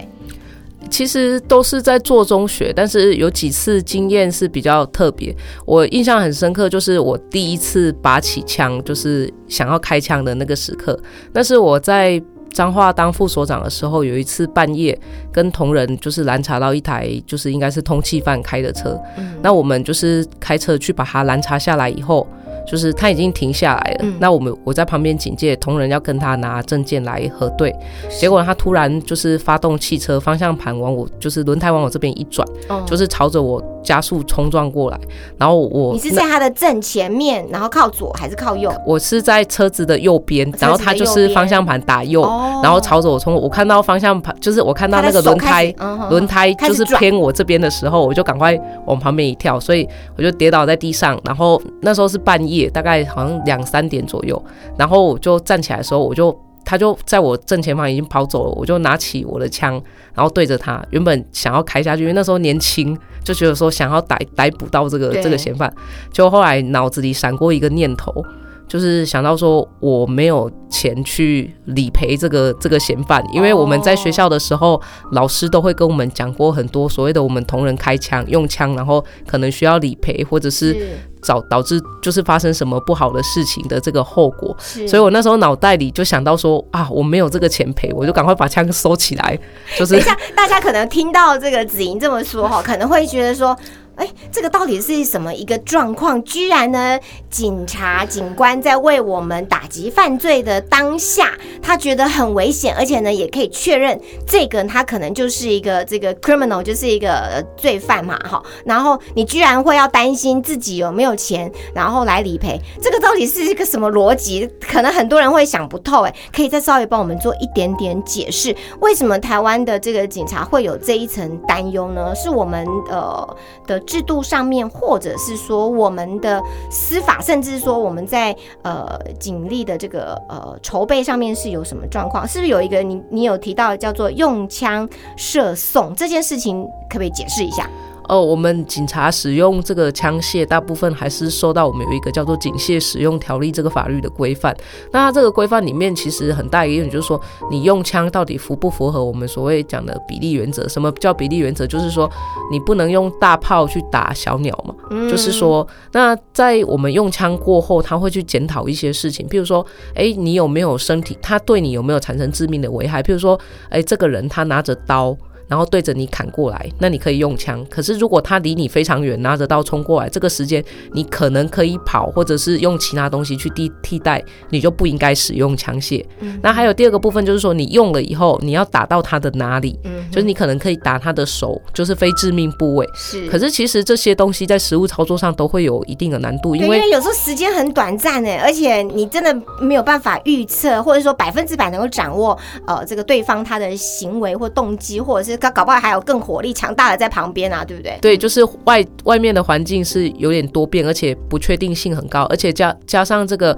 [0.90, 10.98] 其实都是在做中学，但是有几次经验是比较特别，我印象很深刻，就是我第一次拔起枪，就是想要开枪的那个时刻。
[11.34, 12.20] 那是我在
[12.52, 14.98] 彰化当副所长的时候，有一次半夜
[15.32, 19.00] 跟同仁就是拦查到一台就是应该是通缉犯开的车，
[19.44, 22.26] 那我们就是开车去把他拦查下来以后。
[22.70, 27.74] 就是他已经停下来了，那我们我在旁边警戒，同仁要跟他拿证件来核对，
[28.20, 32.48] 结果他突然就是发动汽车，方向盘往我就是轮胎往我这边一转，
[32.86, 35.00] 就是朝着我加速冲撞过来，
[35.38, 38.72] 然后我你是在他的正前面，然后靠左还是靠右？
[38.86, 42.22] 我是在车子的右边，然后他就是方向盘打右，
[42.62, 45.74] 然后朝着我冲，我看到方向盘就是我看到那个轮胎
[46.12, 48.56] 轮胎就是偏我这边的时候，我就赶快
[48.86, 52.59] 往旁边一跳，所以我就跌倒在地上，然后那时候是半夜。
[52.68, 54.44] 大概好像两三点左右，
[54.76, 59.74] 然后我就站起来的时候，我就他就在我正前方已经跑走了，我就拿起我的枪，
[60.16, 65.72] 然后对着他，原本想要开下去，因为那时候年轻，就觉得说想要逮逮捕到这个这个嫌犯，
[66.12, 68.26] 就后来脑子里闪过一个念头。
[68.70, 74.80] 就是想到说我没有钱去理赔这个这个嫌犯，因为我们在学校的时候，
[75.12, 84.56] 老师都会跟我们讲过很多所谓的我们同仁开枪用枪，然后可能需要理赔，或者是导导致就是发生什么不好的事情的这个后果。
[84.60, 89.40] 所以我那时候脑袋里就想到说啊，我没有这个钱赔，我就赶快把枪收起来。
[89.76, 93.58] 就是等一下，大家可能听到这个子莹这么说哈，可能会觉得说。
[94.00, 96.24] 哎，这个到底是什么一个状况？
[96.24, 96.98] 居然呢，
[97.30, 108.42] 警察警官在为我们打击犯罪的当下，他觉得很危险，而且呢，也可以确认这个他可能就是一个 这个 criminal，就是一个罪犯嘛，哈。
[108.64, 114.50] 然后你居然会要担心自己有没有钱，然后来理赔，这个到底是一个什么逻辑？
[114.62, 116.04] 可能很多人会想不透。
[116.04, 122.16] 哎，可以再稍微帮我们做一点点解释，为什么台湾的这个警察会有这一层担忧呢？
[122.16, 123.78] 是我们呃的。
[123.90, 128.88] 制度上面，或者是说我们的司法，甚至说我们在呃
[129.20, 132.28] 警力的这个呃筹备上面是有什么状况？
[132.28, 137.68] 是不是有一个你你有提到叫做用枪射送这件事情，可不可以解释一下？
[138.10, 144.56] 哦，我们警察使用这个枪械，大部分还是受到我们有一个叫做《警械使用条例》这个法律的规范。
[144.92, 150.68] 那它这个规范里面，其实很大一个点就是说，你用枪到底符不符合我们所谓讲的比例原则？
[150.68, 151.68] 什么叫比例原则？
[151.68, 152.10] 就是说，
[152.52, 154.74] 你不能用大炮去打小鸟嘛。
[155.08, 161.16] 就是说，那在我们用枪过后，他会去检讨一些事情，譬如说，哎，你有没有身体？
[161.22, 163.04] 他对你有没有产生致命的危害？
[163.04, 165.16] 譬如说，哎，这个人他拿着刀。
[165.50, 167.66] 然后对着你砍过来，那你可以用枪。
[167.70, 176.06] 可是如果他离你非常远，拿着刀冲过来，这个时间你可能可以跑，或者是用其他东西去替替代，你就不应该使用枪械。
[176.44, 179.78] 那还有第二个部分就是说，你用了以后，你要打到他的哪里？
[179.86, 182.88] 嗯就是你可能可以打他的手，就是非致命部位。
[182.96, 183.28] 是。
[183.28, 195.39] 可是其实这些东西在实物操作上都会有一定的难度，因为有时候时间很短暂诶，而且你真的没有办法预测，或者说百分之百能够掌握呃这个对方他的行为或动机，或者是。
[195.40, 197.98] 搞搞不好还有更火力强大的在旁边啊，对不对？
[198.02, 203.58] 对，就是外外面的环境是有点多变，而且不确定性很高，而且加加上这个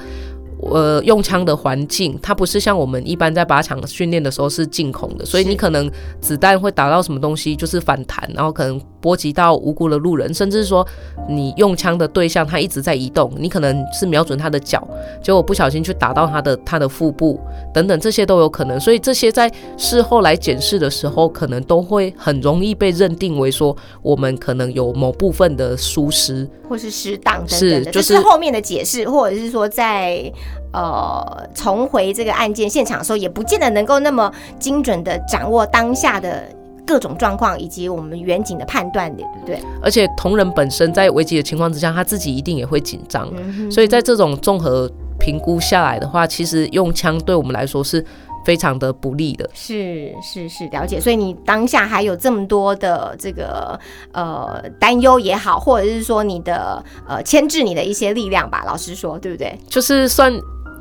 [0.62, 5.90] 呃用枪的环境，它不是像我们一般在靶场训练的时候是进孔的，所以你可能
[6.20, 10.88] 子弹会打到什么东西就是反弹，然后可能波及到无辜的路人，甚至说
[11.28, 14.88] 你用枪的对象他一直在移动，你可能是瞄准他的脚，
[15.22, 17.40] 结果不小心去打到他的他的腹部
[17.74, 18.80] 等等，这些都有可能。
[18.80, 30.32] 所以这些在事后来检视的时候，可能都会很容易被认定为说我们可能有某部分的疏失或是失当等等是的，就是后面的解释，或者是说在
[30.72, 36.48] 呃重回这个案件现场的时候，也不见得能够那么精准的掌握当下的
[36.92, 39.60] 各种状况以及我们远景的判断的，对不对？
[39.82, 48.06] 而且同仁本身在危机的情况之下，他自己一定也会紧张，嗯所以在这种综合评估下来的话，其实用枪对我们来说是
[48.44, 49.50] 非常的不利的。
[49.54, 51.00] 是是是，了解。
[51.00, 53.80] 所以你当下还有这么多的这个
[54.12, 59.58] 呃担忧也好，或者是说你的呃牵制你的一些力量吧，老实说，对不对？
[59.70, 60.34] 就是算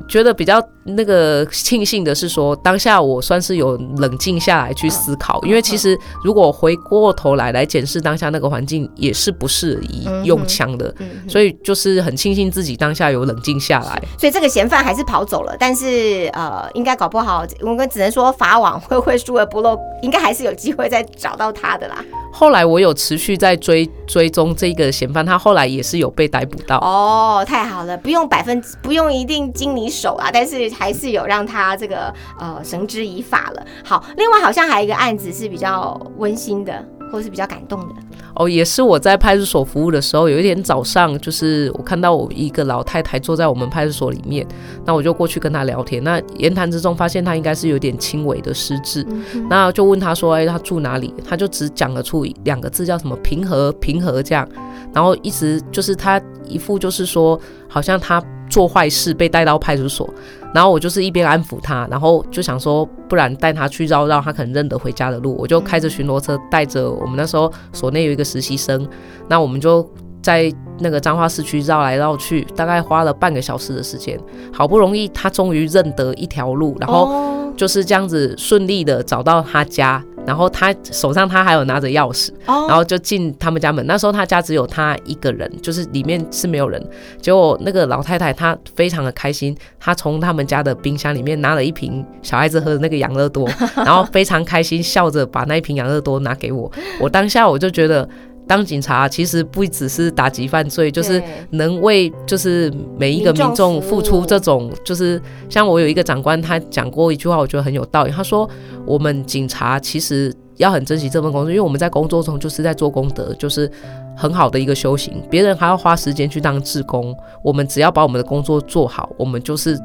[0.07, 14.01] 觉得比较那个庆幸的是说，当下我算是有冷静下来去思考，因为其实如果回过头来来检视当下那个环境，也是不适宜用枪的，嗯，所以就是很庆幸自己当下有冷静下来。
[14.17, 22.03] 所以这个嫌犯还是跑走了，但是呃，应该搞不好，我们只能说法网恢恢，疏而不漏，应该还是有机会再找到他的啦。
[22.33, 26.77] 后来我有持续在追追踪这个嫌犯，他后来也是有被逮捕到。
[26.77, 33.65] 哦，太好了，不用百分之不用一定经你手啊，但是还是有让他这个呃绳之以法了。
[33.83, 37.95] 好，另外好像还有一个案子是比较温馨的，或是比较感动的。
[38.33, 44.47] 哦，也是我在派出所服务的时候，有一天早上，就是我看到我一个老太太坐在我们派出所里面，
[44.85, 46.01] 那我就过去跟她聊天。
[46.01, 49.05] 那言谈之中发现她应该是有点轻微的失智，
[49.49, 54.47] 那就问她说：“哎，她住哪里？”她就只讲了出两个字，叫什么“平和平和”这样，
[54.93, 60.07] 然后一直就是她一副就是说，好像她做坏事被带到派出所，
[60.53, 68.87] 然后我就是一边安抚他，然后就想说，不然带他去绕绕他可能认得回家的路，我就开着巡逻车带着我们那时候所内有一个实习生，
[69.27, 69.89] 那我们就
[70.21, 74.19] 在那个彰化市区绕来绕去，大概花了半个小时的时间，
[74.53, 77.37] 好不容易他终于认得一条路，然后哦。
[77.57, 83.85] 就是这样子顺利的找到他家，然后他手上他还有拿着钥匙，哦然后就进他们家门。
[83.85, 86.81] 那时候他家只有他一个人，就是里面是没有人。
[87.21, 96.71] 结果那个老太太她非常的开心，她从他们家的冰箱里面拿了一瓶小孩子喝的那个养乐多，然后非常开心，笑着把那一瓶养乐多拿给我。
[96.99, 98.07] 我当下我就觉得。
[98.51, 108.11] 当警察其实不只是打击犯罪，就是能为就是每一个民众付出这种，就是像我有一个长官，他讲过一句话，我觉得很有道理。
[108.11, 108.49] 他说，
[108.85, 113.71] 我们警察其实要很珍惜这份工作，因为我们在工作中就是在做功德，就是
[114.17, 115.23] 很好的一个修行。
[115.29, 119.79] 别人还要花时间去当志工，我们只要把我们的工作做好，我们就是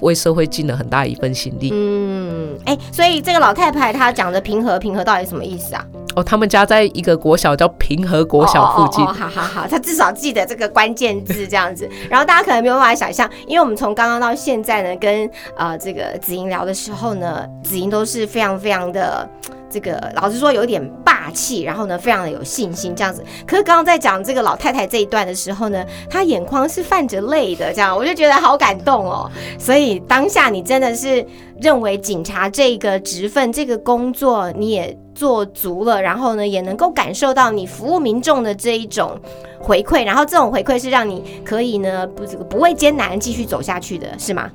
[0.00, 1.70] 为社会尽了很大一份心力。
[1.72, 5.84] 嗯，哎、所以这个老太太她讲的平和平和到底什么意思啊？
[6.16, 9.04] 哦，他们家在一个国小叫平和国小附近。
[9.04, 11.88] 哦哦哦好好好，他至少记得这个关键字这样子。
[12.10, 19.28] 然后大家可能没有办法想象，因为我们从刚刚到现在呢，跟呃这个子莹聊的时候呢，子莹都是非常非常的。
[19.70, 23.24] 这个老实说有点霸气，然后呢，非常的有信心这样子。
[23.46, 29.30] 可是刚刚在讲这个老太太这一段的时候呢，她眼眶是泛着泪的，这样我就觉得好感动哦。
[29.58, 31.24] 所以当下你真的是
[31.60, 39.18] 认为警察这个职分、这个工作你也做足了，然后呢，也能够感受到你服务民众的这一种
[39.60, 44.50] 回馈，然后这种回馈是让你可以呢不这个不畏艰难继续走下去的，是吗？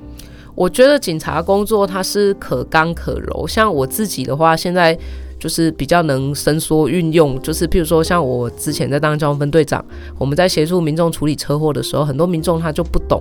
[0.54, 4.96] 我觉得警察工作它是可刚可柔，像我自己的话，现在
[5.38, 9.84] 就是比较能伸缩运用，就是譬如说像我之前在当交通分队长，
[10.16, 13.20] 我们在协助民众处理车祸的时候，很多民众他就不懂，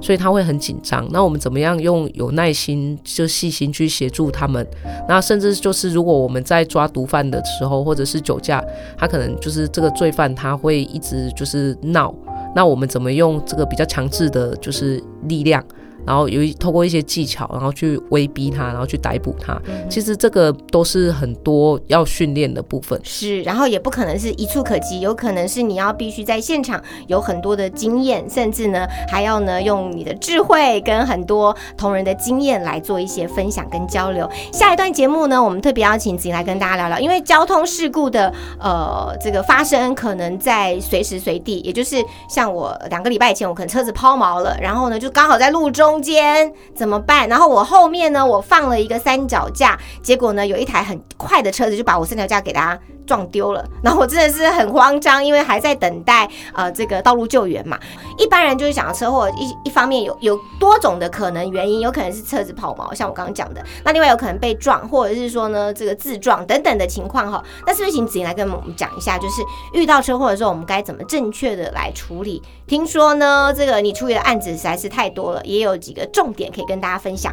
[0.00, 1.08] 所以他会很紧张。
[1.10, 4.66] 那我们怎么样用有耐心、就细心去协助他们？
[5.08, 8.62] 那甚至就是如果我们在抓毒贩的时候，或者是酒驾，
[8.98, 12.12] 他可能就是这个罪犯他会一直就是闹，
[12.54, 15.64] 那我们怎么用这个比较强制的，就是力量？
[16.06, 19.60] 然后有一透过一些技巧，然后去威逼他，然后去逮捕他。
[19.88, 23.00] 其实这个都是很多要训练的部分。
[23.04, 34.28] 是，然后也不可能是一触可及，有可能是你要必须在现场有很多的经验，甚至呢还要呢用你的智慧跟很多同仁的经验来做一些分享跟交流。
[34.52, 41.96] 下一段节目呢，我们特别邀请子莹来跟大家聊聊，因为交通事故的呃这个发生可能在随时随地，也就是
[42.28, 47.28] 像我两个礼拜以前，我可能车子抛锚了，然后呢就刚好在路中中间怎么办？
[47.28, 57.78] 然后我后面呢我放了一个三脚架，结果呢有一台很快的车子就把我三脚架给它撞丢了，然后我真的是很慌张，因为还在等待呃这个道路救援嘛。
[58.18, 67.42] 一般人就是想要车祸，一一方面有有多种的可能原因，有可能是车子抛锚，像我刚刚讲的，那另外有可能被撞，或者是说呢这个自撞等等的情况哈。
[67.66, 69.42] 那是不是请子莹来跟我们讲一下，就是
[69.72, 72.42] 遇到车祸的时候，我们该怎么正确的来处理？
[72.66, 77.32] 听说呢这个你处理的案子实在是太多了，也有几个重点可以跟大家分享。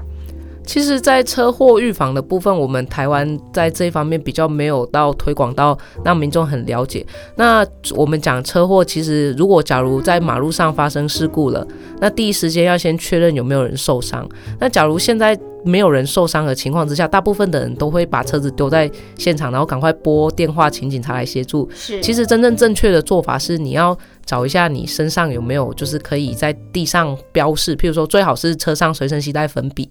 [0.69, 7.03] 其实，在车祸预防的部分，我们台湾在这一方面比较没有到推广到让民众很了解。
[7.35, 7.65] 那
[7.95, 11.67] 我们讲车祸，其实如果假如在马路上发生事故了，
[11.99, 14.29] 那第一时间要先确认有没有人受伤。
[14.59, 21.69] 那假如现在没有人受伤的情况之下，大部分的人都会把车子丢在现场，然后赶快拨电话请警察来协助。
[21.73, 29.89] 是，其实真正正确的做法是，你要找一下你身上有没有就是可以在地上标示，譬如说最好是车上随身携带粉笔。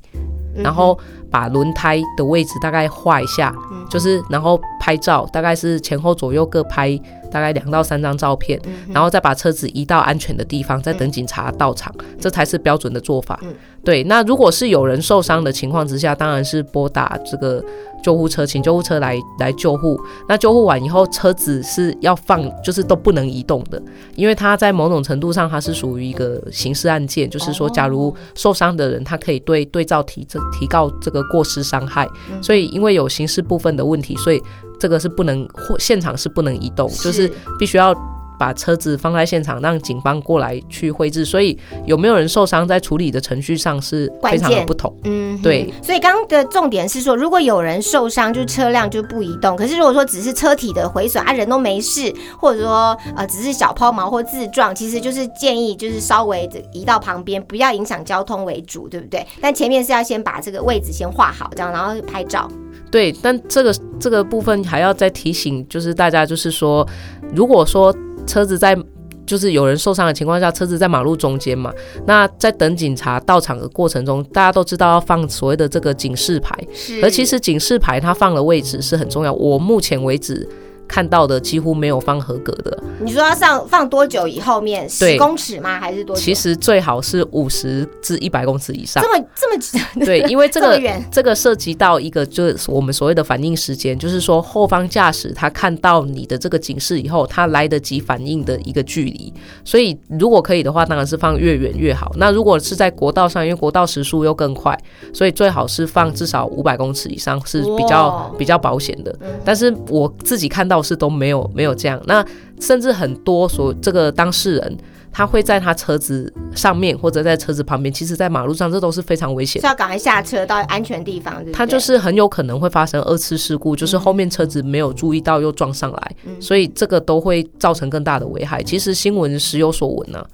[0.55, 0.99] 然后
[1.31, 3.55] 把轮胎的位置大概画一下，
[3.91, 6.99] 就是然后拍照，大概是前后左右各拍
[7.31, 8.61] 大概两到三张照片，
[8.91, 13.39] 然后再把车子移到安全的地方，再等警察到场，这才是标准的做法。
[13.85, 17.63] 对，那如果是有人受伤的情况之下，当然是拨打这个
[18.03, 20.01] 救护车，请救护车来来救护。
[20.29, 23.83] 那救护完以后，车子是要放，就是都不能移动的，
[24.15, 32.09] 因为它在某种程度上它是属于一个刑事案件，就是说，假如受伤的人他可以对对照提这提告这个过失伤害，
[32.43, 34.43] 所以因为有刑事部分的问题，所以
[34.79, 37.95] 这个是不能或现场是不能移动，就是必须要。
[38.39, 44.95] 把车子放在现场，让警方过来去绘制，所以有没有人受伤，在处理的程序上是非常的不同。
[45.05, 45.73] 嗯，对。
[45.83, 49.57] 所以刚刚的重点是说，如果有人受伤，就车辆就不移动。
[49.57, 59.27] 可是如果说只是车体的毁损啊，人都没事，或者说呃只是小抛锚或自撞，其实就是建议就是稍微移到旁边，不要影响交通为主，对不对？
[59.41, 62.49] 但前面是要先把这个位置先画好，这样然后拍照。
[62.91, 66.87] 对，但这个这个部分还要再提醒，就是大家就是说，
[67.35, 67.95] 如果说。
[68.29, 68.79] 车子在
[69.27, 71.73] 就是有人受伤的情况下，车子在马路中间嘛。
[72.07, 76.55] 那在等警察到场的过程中，大家都知道要放所谓的这个警示牌，
[77.03, 79.33] 而其实警示牌它放的位置是很重要。
[79.33, 80.49] 我目前为止。
[80.89, 82.77] 看到的几乎没有放合格的。
[83.01, 84.89] 你说要上放多久以后面？
[84.89, 85.79] 十公尺吗？
[85.79, 86.17] 还是多？
[86.17, 89.05] 其实最好是五十至一百公尺以上。
[89.05, 89.61] 这么这么
[90.05, 90.81] 对，因为这个
[91.13, 99.33] 这个涉及到一个就是我们所谓的反应时间，就是说后方驾驶他看到你的这个警示以后，他来得及反应的一个距离。
[99.65, 102.11] 所以如果可以的话，当然是放越远越好。
[102.17, 104.77] 那如果是在国道上，因为国道时速又更快，
[105.13, 109.15] 所以最好是放至少五百公尺以上是比较比较保险的。
[109.45, 110.78] 但是我自己看到。
[110.83, 112.25] 是都没有没有这样，那
[112.61, 114.79] 甚至很多所这个当事人，
[115.13, 121.45] 他会在他车子上面或者在车子旁边，其实，在马路上这都是非常危险，是要赶快下车到安全地方。
[121.53, 128.63] 他就是很有可能会发生二次事故，就是后面车子没有注意到又撞上来，所以这个都会造成更大的危害。
[128.63, 130.25] 其实新闻时有所闻呢，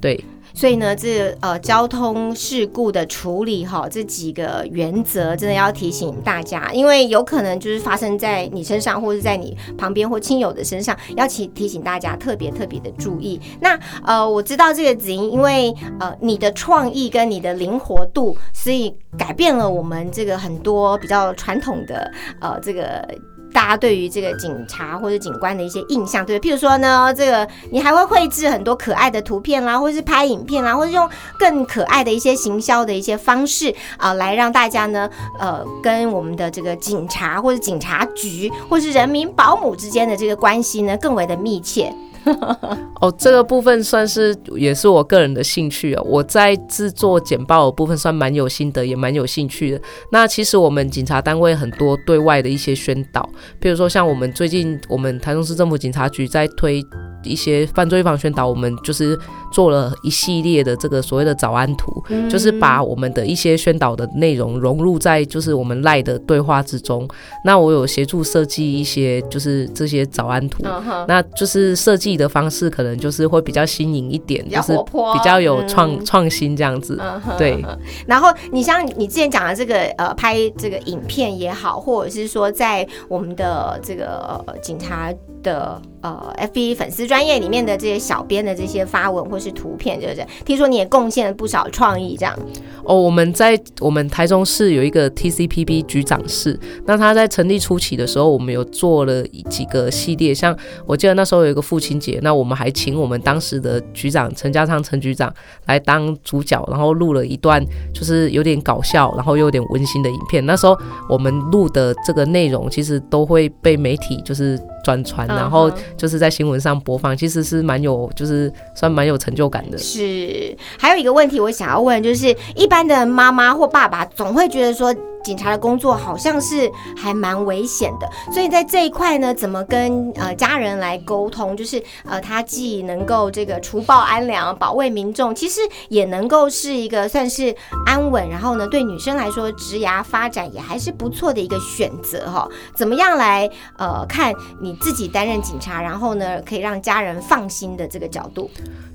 [0.00, 0.22] 对。
[0.54, 13.40] 所以呢，这呃交通事故的处理哈，这几个原则真的要提醒大家，因为有可能就是发生在你身上，或者在你旁边或亲友的身上，要提提醒大家特别特别的注意。
[13.60, 23.06] 那呃，我知道这个子英，因为呃你的创意跟你的灵活度，所以改变了我们这个很多比较传统的呃这个。
[23.52, 41.92] 大家对于这个警察或者警官的一些印象，对，譬如说呢，这个你还会绘制很多可爱的图片啦，或者是拍影片啦，或者用更可爱的一些行销的一些方式啊，来让大家呢，呃，跟我们的这个警察或者警察局或是人民保姆之间的这个关系呢，更为的密切。
[43.00, 46.02] 哦，这个部分算是也是我个人的兴趣啊。
[46.04, 49.80] 我在制作简报的部分算蛮有心得，也蛮有兴趣的。
[50.12, 56.82] 那其实我们警察单位很多对外的一些宣导，比如说像我们最近我们台中市政府警察局在推。
[57.22, 59.14] 一些犯罪预防宣导，我们就是
[59.50, 67.08] 做了一系列的这个所谓的早安图，就是把我们的一些宣导的内容融入在就是我们赖的对话之中。
[67.44, 70.62] 那我有协助设计一些就是这些早安图，
[71.08, 74.76] 那就是设计的方式可能就是会比较新颖一点，就是
[75.12, 77.00] 比较有创创新这样子。
[77.36, 77.64] 对。
[78.06, 85.12] 然后你像你之前讲的这个呃拍这个影片也好，或者是说在我们的这个警察。
[85.42, 90.26] 的呃，F B 粉丝专业里面的这些小编的这些发文或是图片，对不对？
[90.44, 92.38] 听说你也贡献了不少创意，这样。
[92.84, 105.32] 哦，我们在我们台中市有一个 T C P B 局长室，那他在成立初期的时候，我们有做了几个系列，像我记得那时候有一个父亲节，那我们还请我们当时的局长陈家昌陈局长
[105.66, 107.64] 来当主角，然后录了一段
[107.94, 110.44] 就是有点搞笑，然后又有点温馨的影片。
[110.44, 110.76] 那时候
[111.08, 114.58] 我们录的这个内容，其实都会被媒体就是。
[114.90, 119.78] 转传，然后就是在新闻上播放，其实是蛮有，就是算蛮有成就感的。
[119.78, 124.94] 是，还有一个问题我想要问，就是一般的妈妈或爸爸总会觉得说。
[125.22, 131.56] 警察的工作好像是还蛮危险的，所以在这一块呢，怎么跟呃家人来沟通？
[131.56, 137.54] 就是呃，他既能够这个除暴安良，保卫民众，其实也能够是一个算是
[137.86, 142.48] 安稳，然后呢，对女生来说，职涯发展也还是不错的一个选择哈。
[142.74, 148.50] 怎么样来呃看你自己担任警察，然后呢，可以让家人放心的这个角度？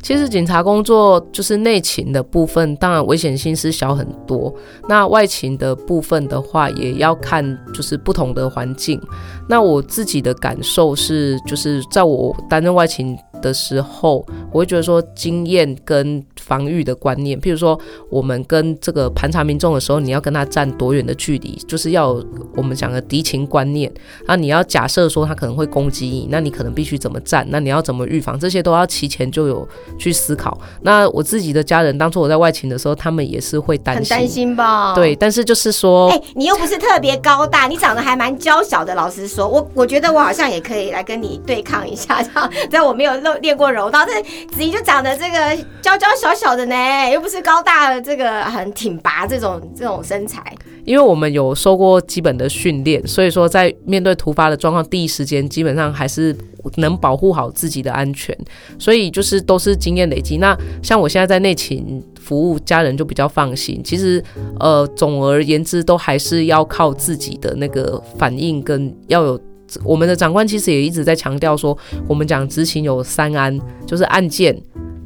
[0.05, 4.53] 其实警察工作就是内勤的部分，当然危险性是小很多。
[4.87, 7.43] 那外勤的部分的话，也要看
[7.73, 9.01] 就是不同的环境。
[9.49, 17.79] 那我自己的感受是，就是在我担任外勤的时候，我会觉得说经验跟防御的观念，譬如说
[18.09, 22.23] 我们跟这个盘查民众的时候，你要跟他站多远的距离，就是要
[22.55, 23.91] 我们讲的敌情观念。
[24.27, 27.45] 那你要假设说他可能会攻击你，那你可能必须怎么站？
[27.49, 28.39] 那你要怎么预防？
[28.39, 29.67] 这些都要提前就有
[29.97, 30.55] 去思考。
[30.81, 34.93] 那我自己的家人，当初我在外勤的时候，他们也是会担心，很担心吧？
[34.93, 38.93] 对，但是就是说，哎、你又不是特别高大，你长得还蛮娇小的。
[38.93, 42.51] 老实说，我我觉得我好像也可以来跟你对抗一下，这样。
[42.69, 44.21] 在我没有练练过柔道，但
[44.51, 46.75] 子怡就长得这个娇娇小小的呢，
[47.11, 50.43] 又不是高大的这个很挺拔这种这种身材。
[50.83, 56.35] 因为我们有受过基本的训练，所以说在面对突发的状况，第一时间基本上还是
[56.75, 58.37] 能保护好自己的安全，
[58.77, 60.37] 所以就是都是经验累积。
[60.37, 63.81] 那像我现在在内勤服务，家人就比较放心。
[63.83, 64.23] 其实，
[64.59, 69.39] 呃，总而言之，都还是要靠自己的那个反应跟要有。
[69.83, 71.75] 我们的长官其实也一直在强调说，
[72.07, 74.55] 我们讲执勤有三安，就是案件，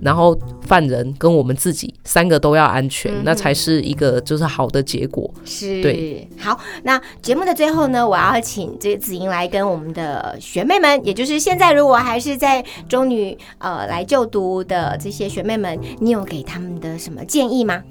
[0.01, 5.29] 然后犯人跟我们自己三个都要安全，嗯那才是一个就是好的结果。
[5.45, 17.83] 是，对，好，那节目的最后呢，我要请这个子莹来跟我们的学妹们，也就是现在如果还是在中女呃来就读的这些学妹们，你有给他们的什么建议吗？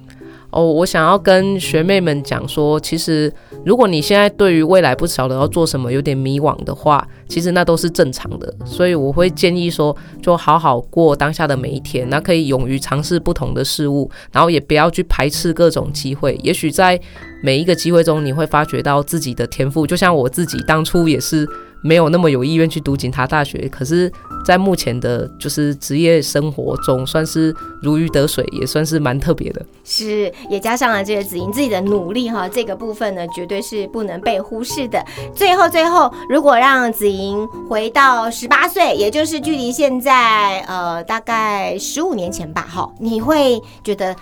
[0.50, 3.32] 哦，我想要跟学妹们讲说，其实
[3.66, 8.52] 如果你现在对于未来不晓得要做什么，有点迷惘的话，其实那都是正常的。
[8.64, 16.38] 所以我会建议说，就好好过当下的每一天，那可以勇于尝试不同的事物，然后也不要去排斥各种机会。
[16.42, 16.98] 也许在
[17.42, 19.86] 每一个机会中，你会发掘到自己的天赋。
[19.86, 21.48] 就像我自己当初也是。
[21.82, 24.10] 没有那么有意愿去读警察大学，可是，
[24.44, 29.64] 在目前的就是职业生活中，算是如鱼得水，也算是蛮特别的。
[29.84, 35.04] 是，也加上了这个子莹自己的努力哈，这个部分呢，绝对是不能被忽视的。
[35.34, 44.14] 最后，最后，如果让子莹回到十八岁，也就是距离现在呃大概十五年前吧，哈，你会觉得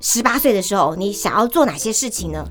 [0.00, 2.44] 十八岁的时候，你想要做哪些事情呢？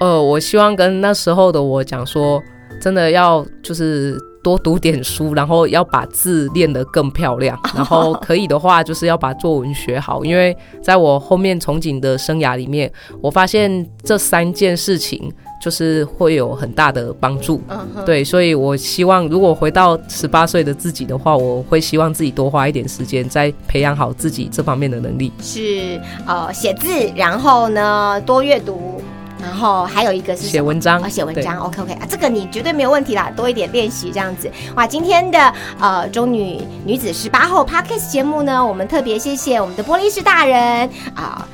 [0.00, 2.42] 呃，我希望跟那时候的我讲说，
[2.82, 17.62] 真的要就是多读点书，然后要把字练得更漂亮， 然后可以的话就是要把作文学好，因为在我后面从警的生涯里面，我发现这三件事情就是会有很大的帮助。
[18.04, 25.32] 对，所以我希望如果回到十八岁的自己的话，我会希望自己多花一点时间，再培养好自己这方面的能力。
[25.40, 29.00] 是呃写字，然后呢多阅读，
[29.42, 34.50] 然后还有一个是写文章啊，写文章，OK OK 啊，这个你绝对没有问题啦，多一点练习这样子。
[34.76, 41.46] 哇，今天的呃中女女子十八后 Podcast 节目呢，我们特别谢谢我们的玻璃士大人啊。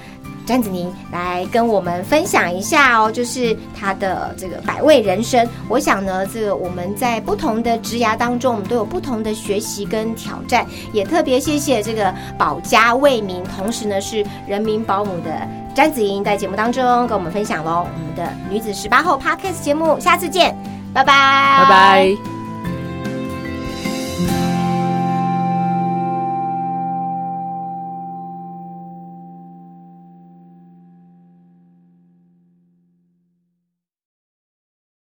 [0.49, 5.47] 詹子宁来跟我们分享一下哦，就是他的这个百味人生。
[5.69, 10.67] 我想呢，这个我们在不同的职涯当中，我们都有不同的学习跟挑战。
[10.91, 17.87] 也特别谢谢这个保家卫民，同时呢是人民保姆的詹子莹在节目当中跟我们分享喽。
[17.87, 20.57] 我们的女子十八后 Podcast 节目，下次见，
[20.95, 22.38] 拜拜，拜拜。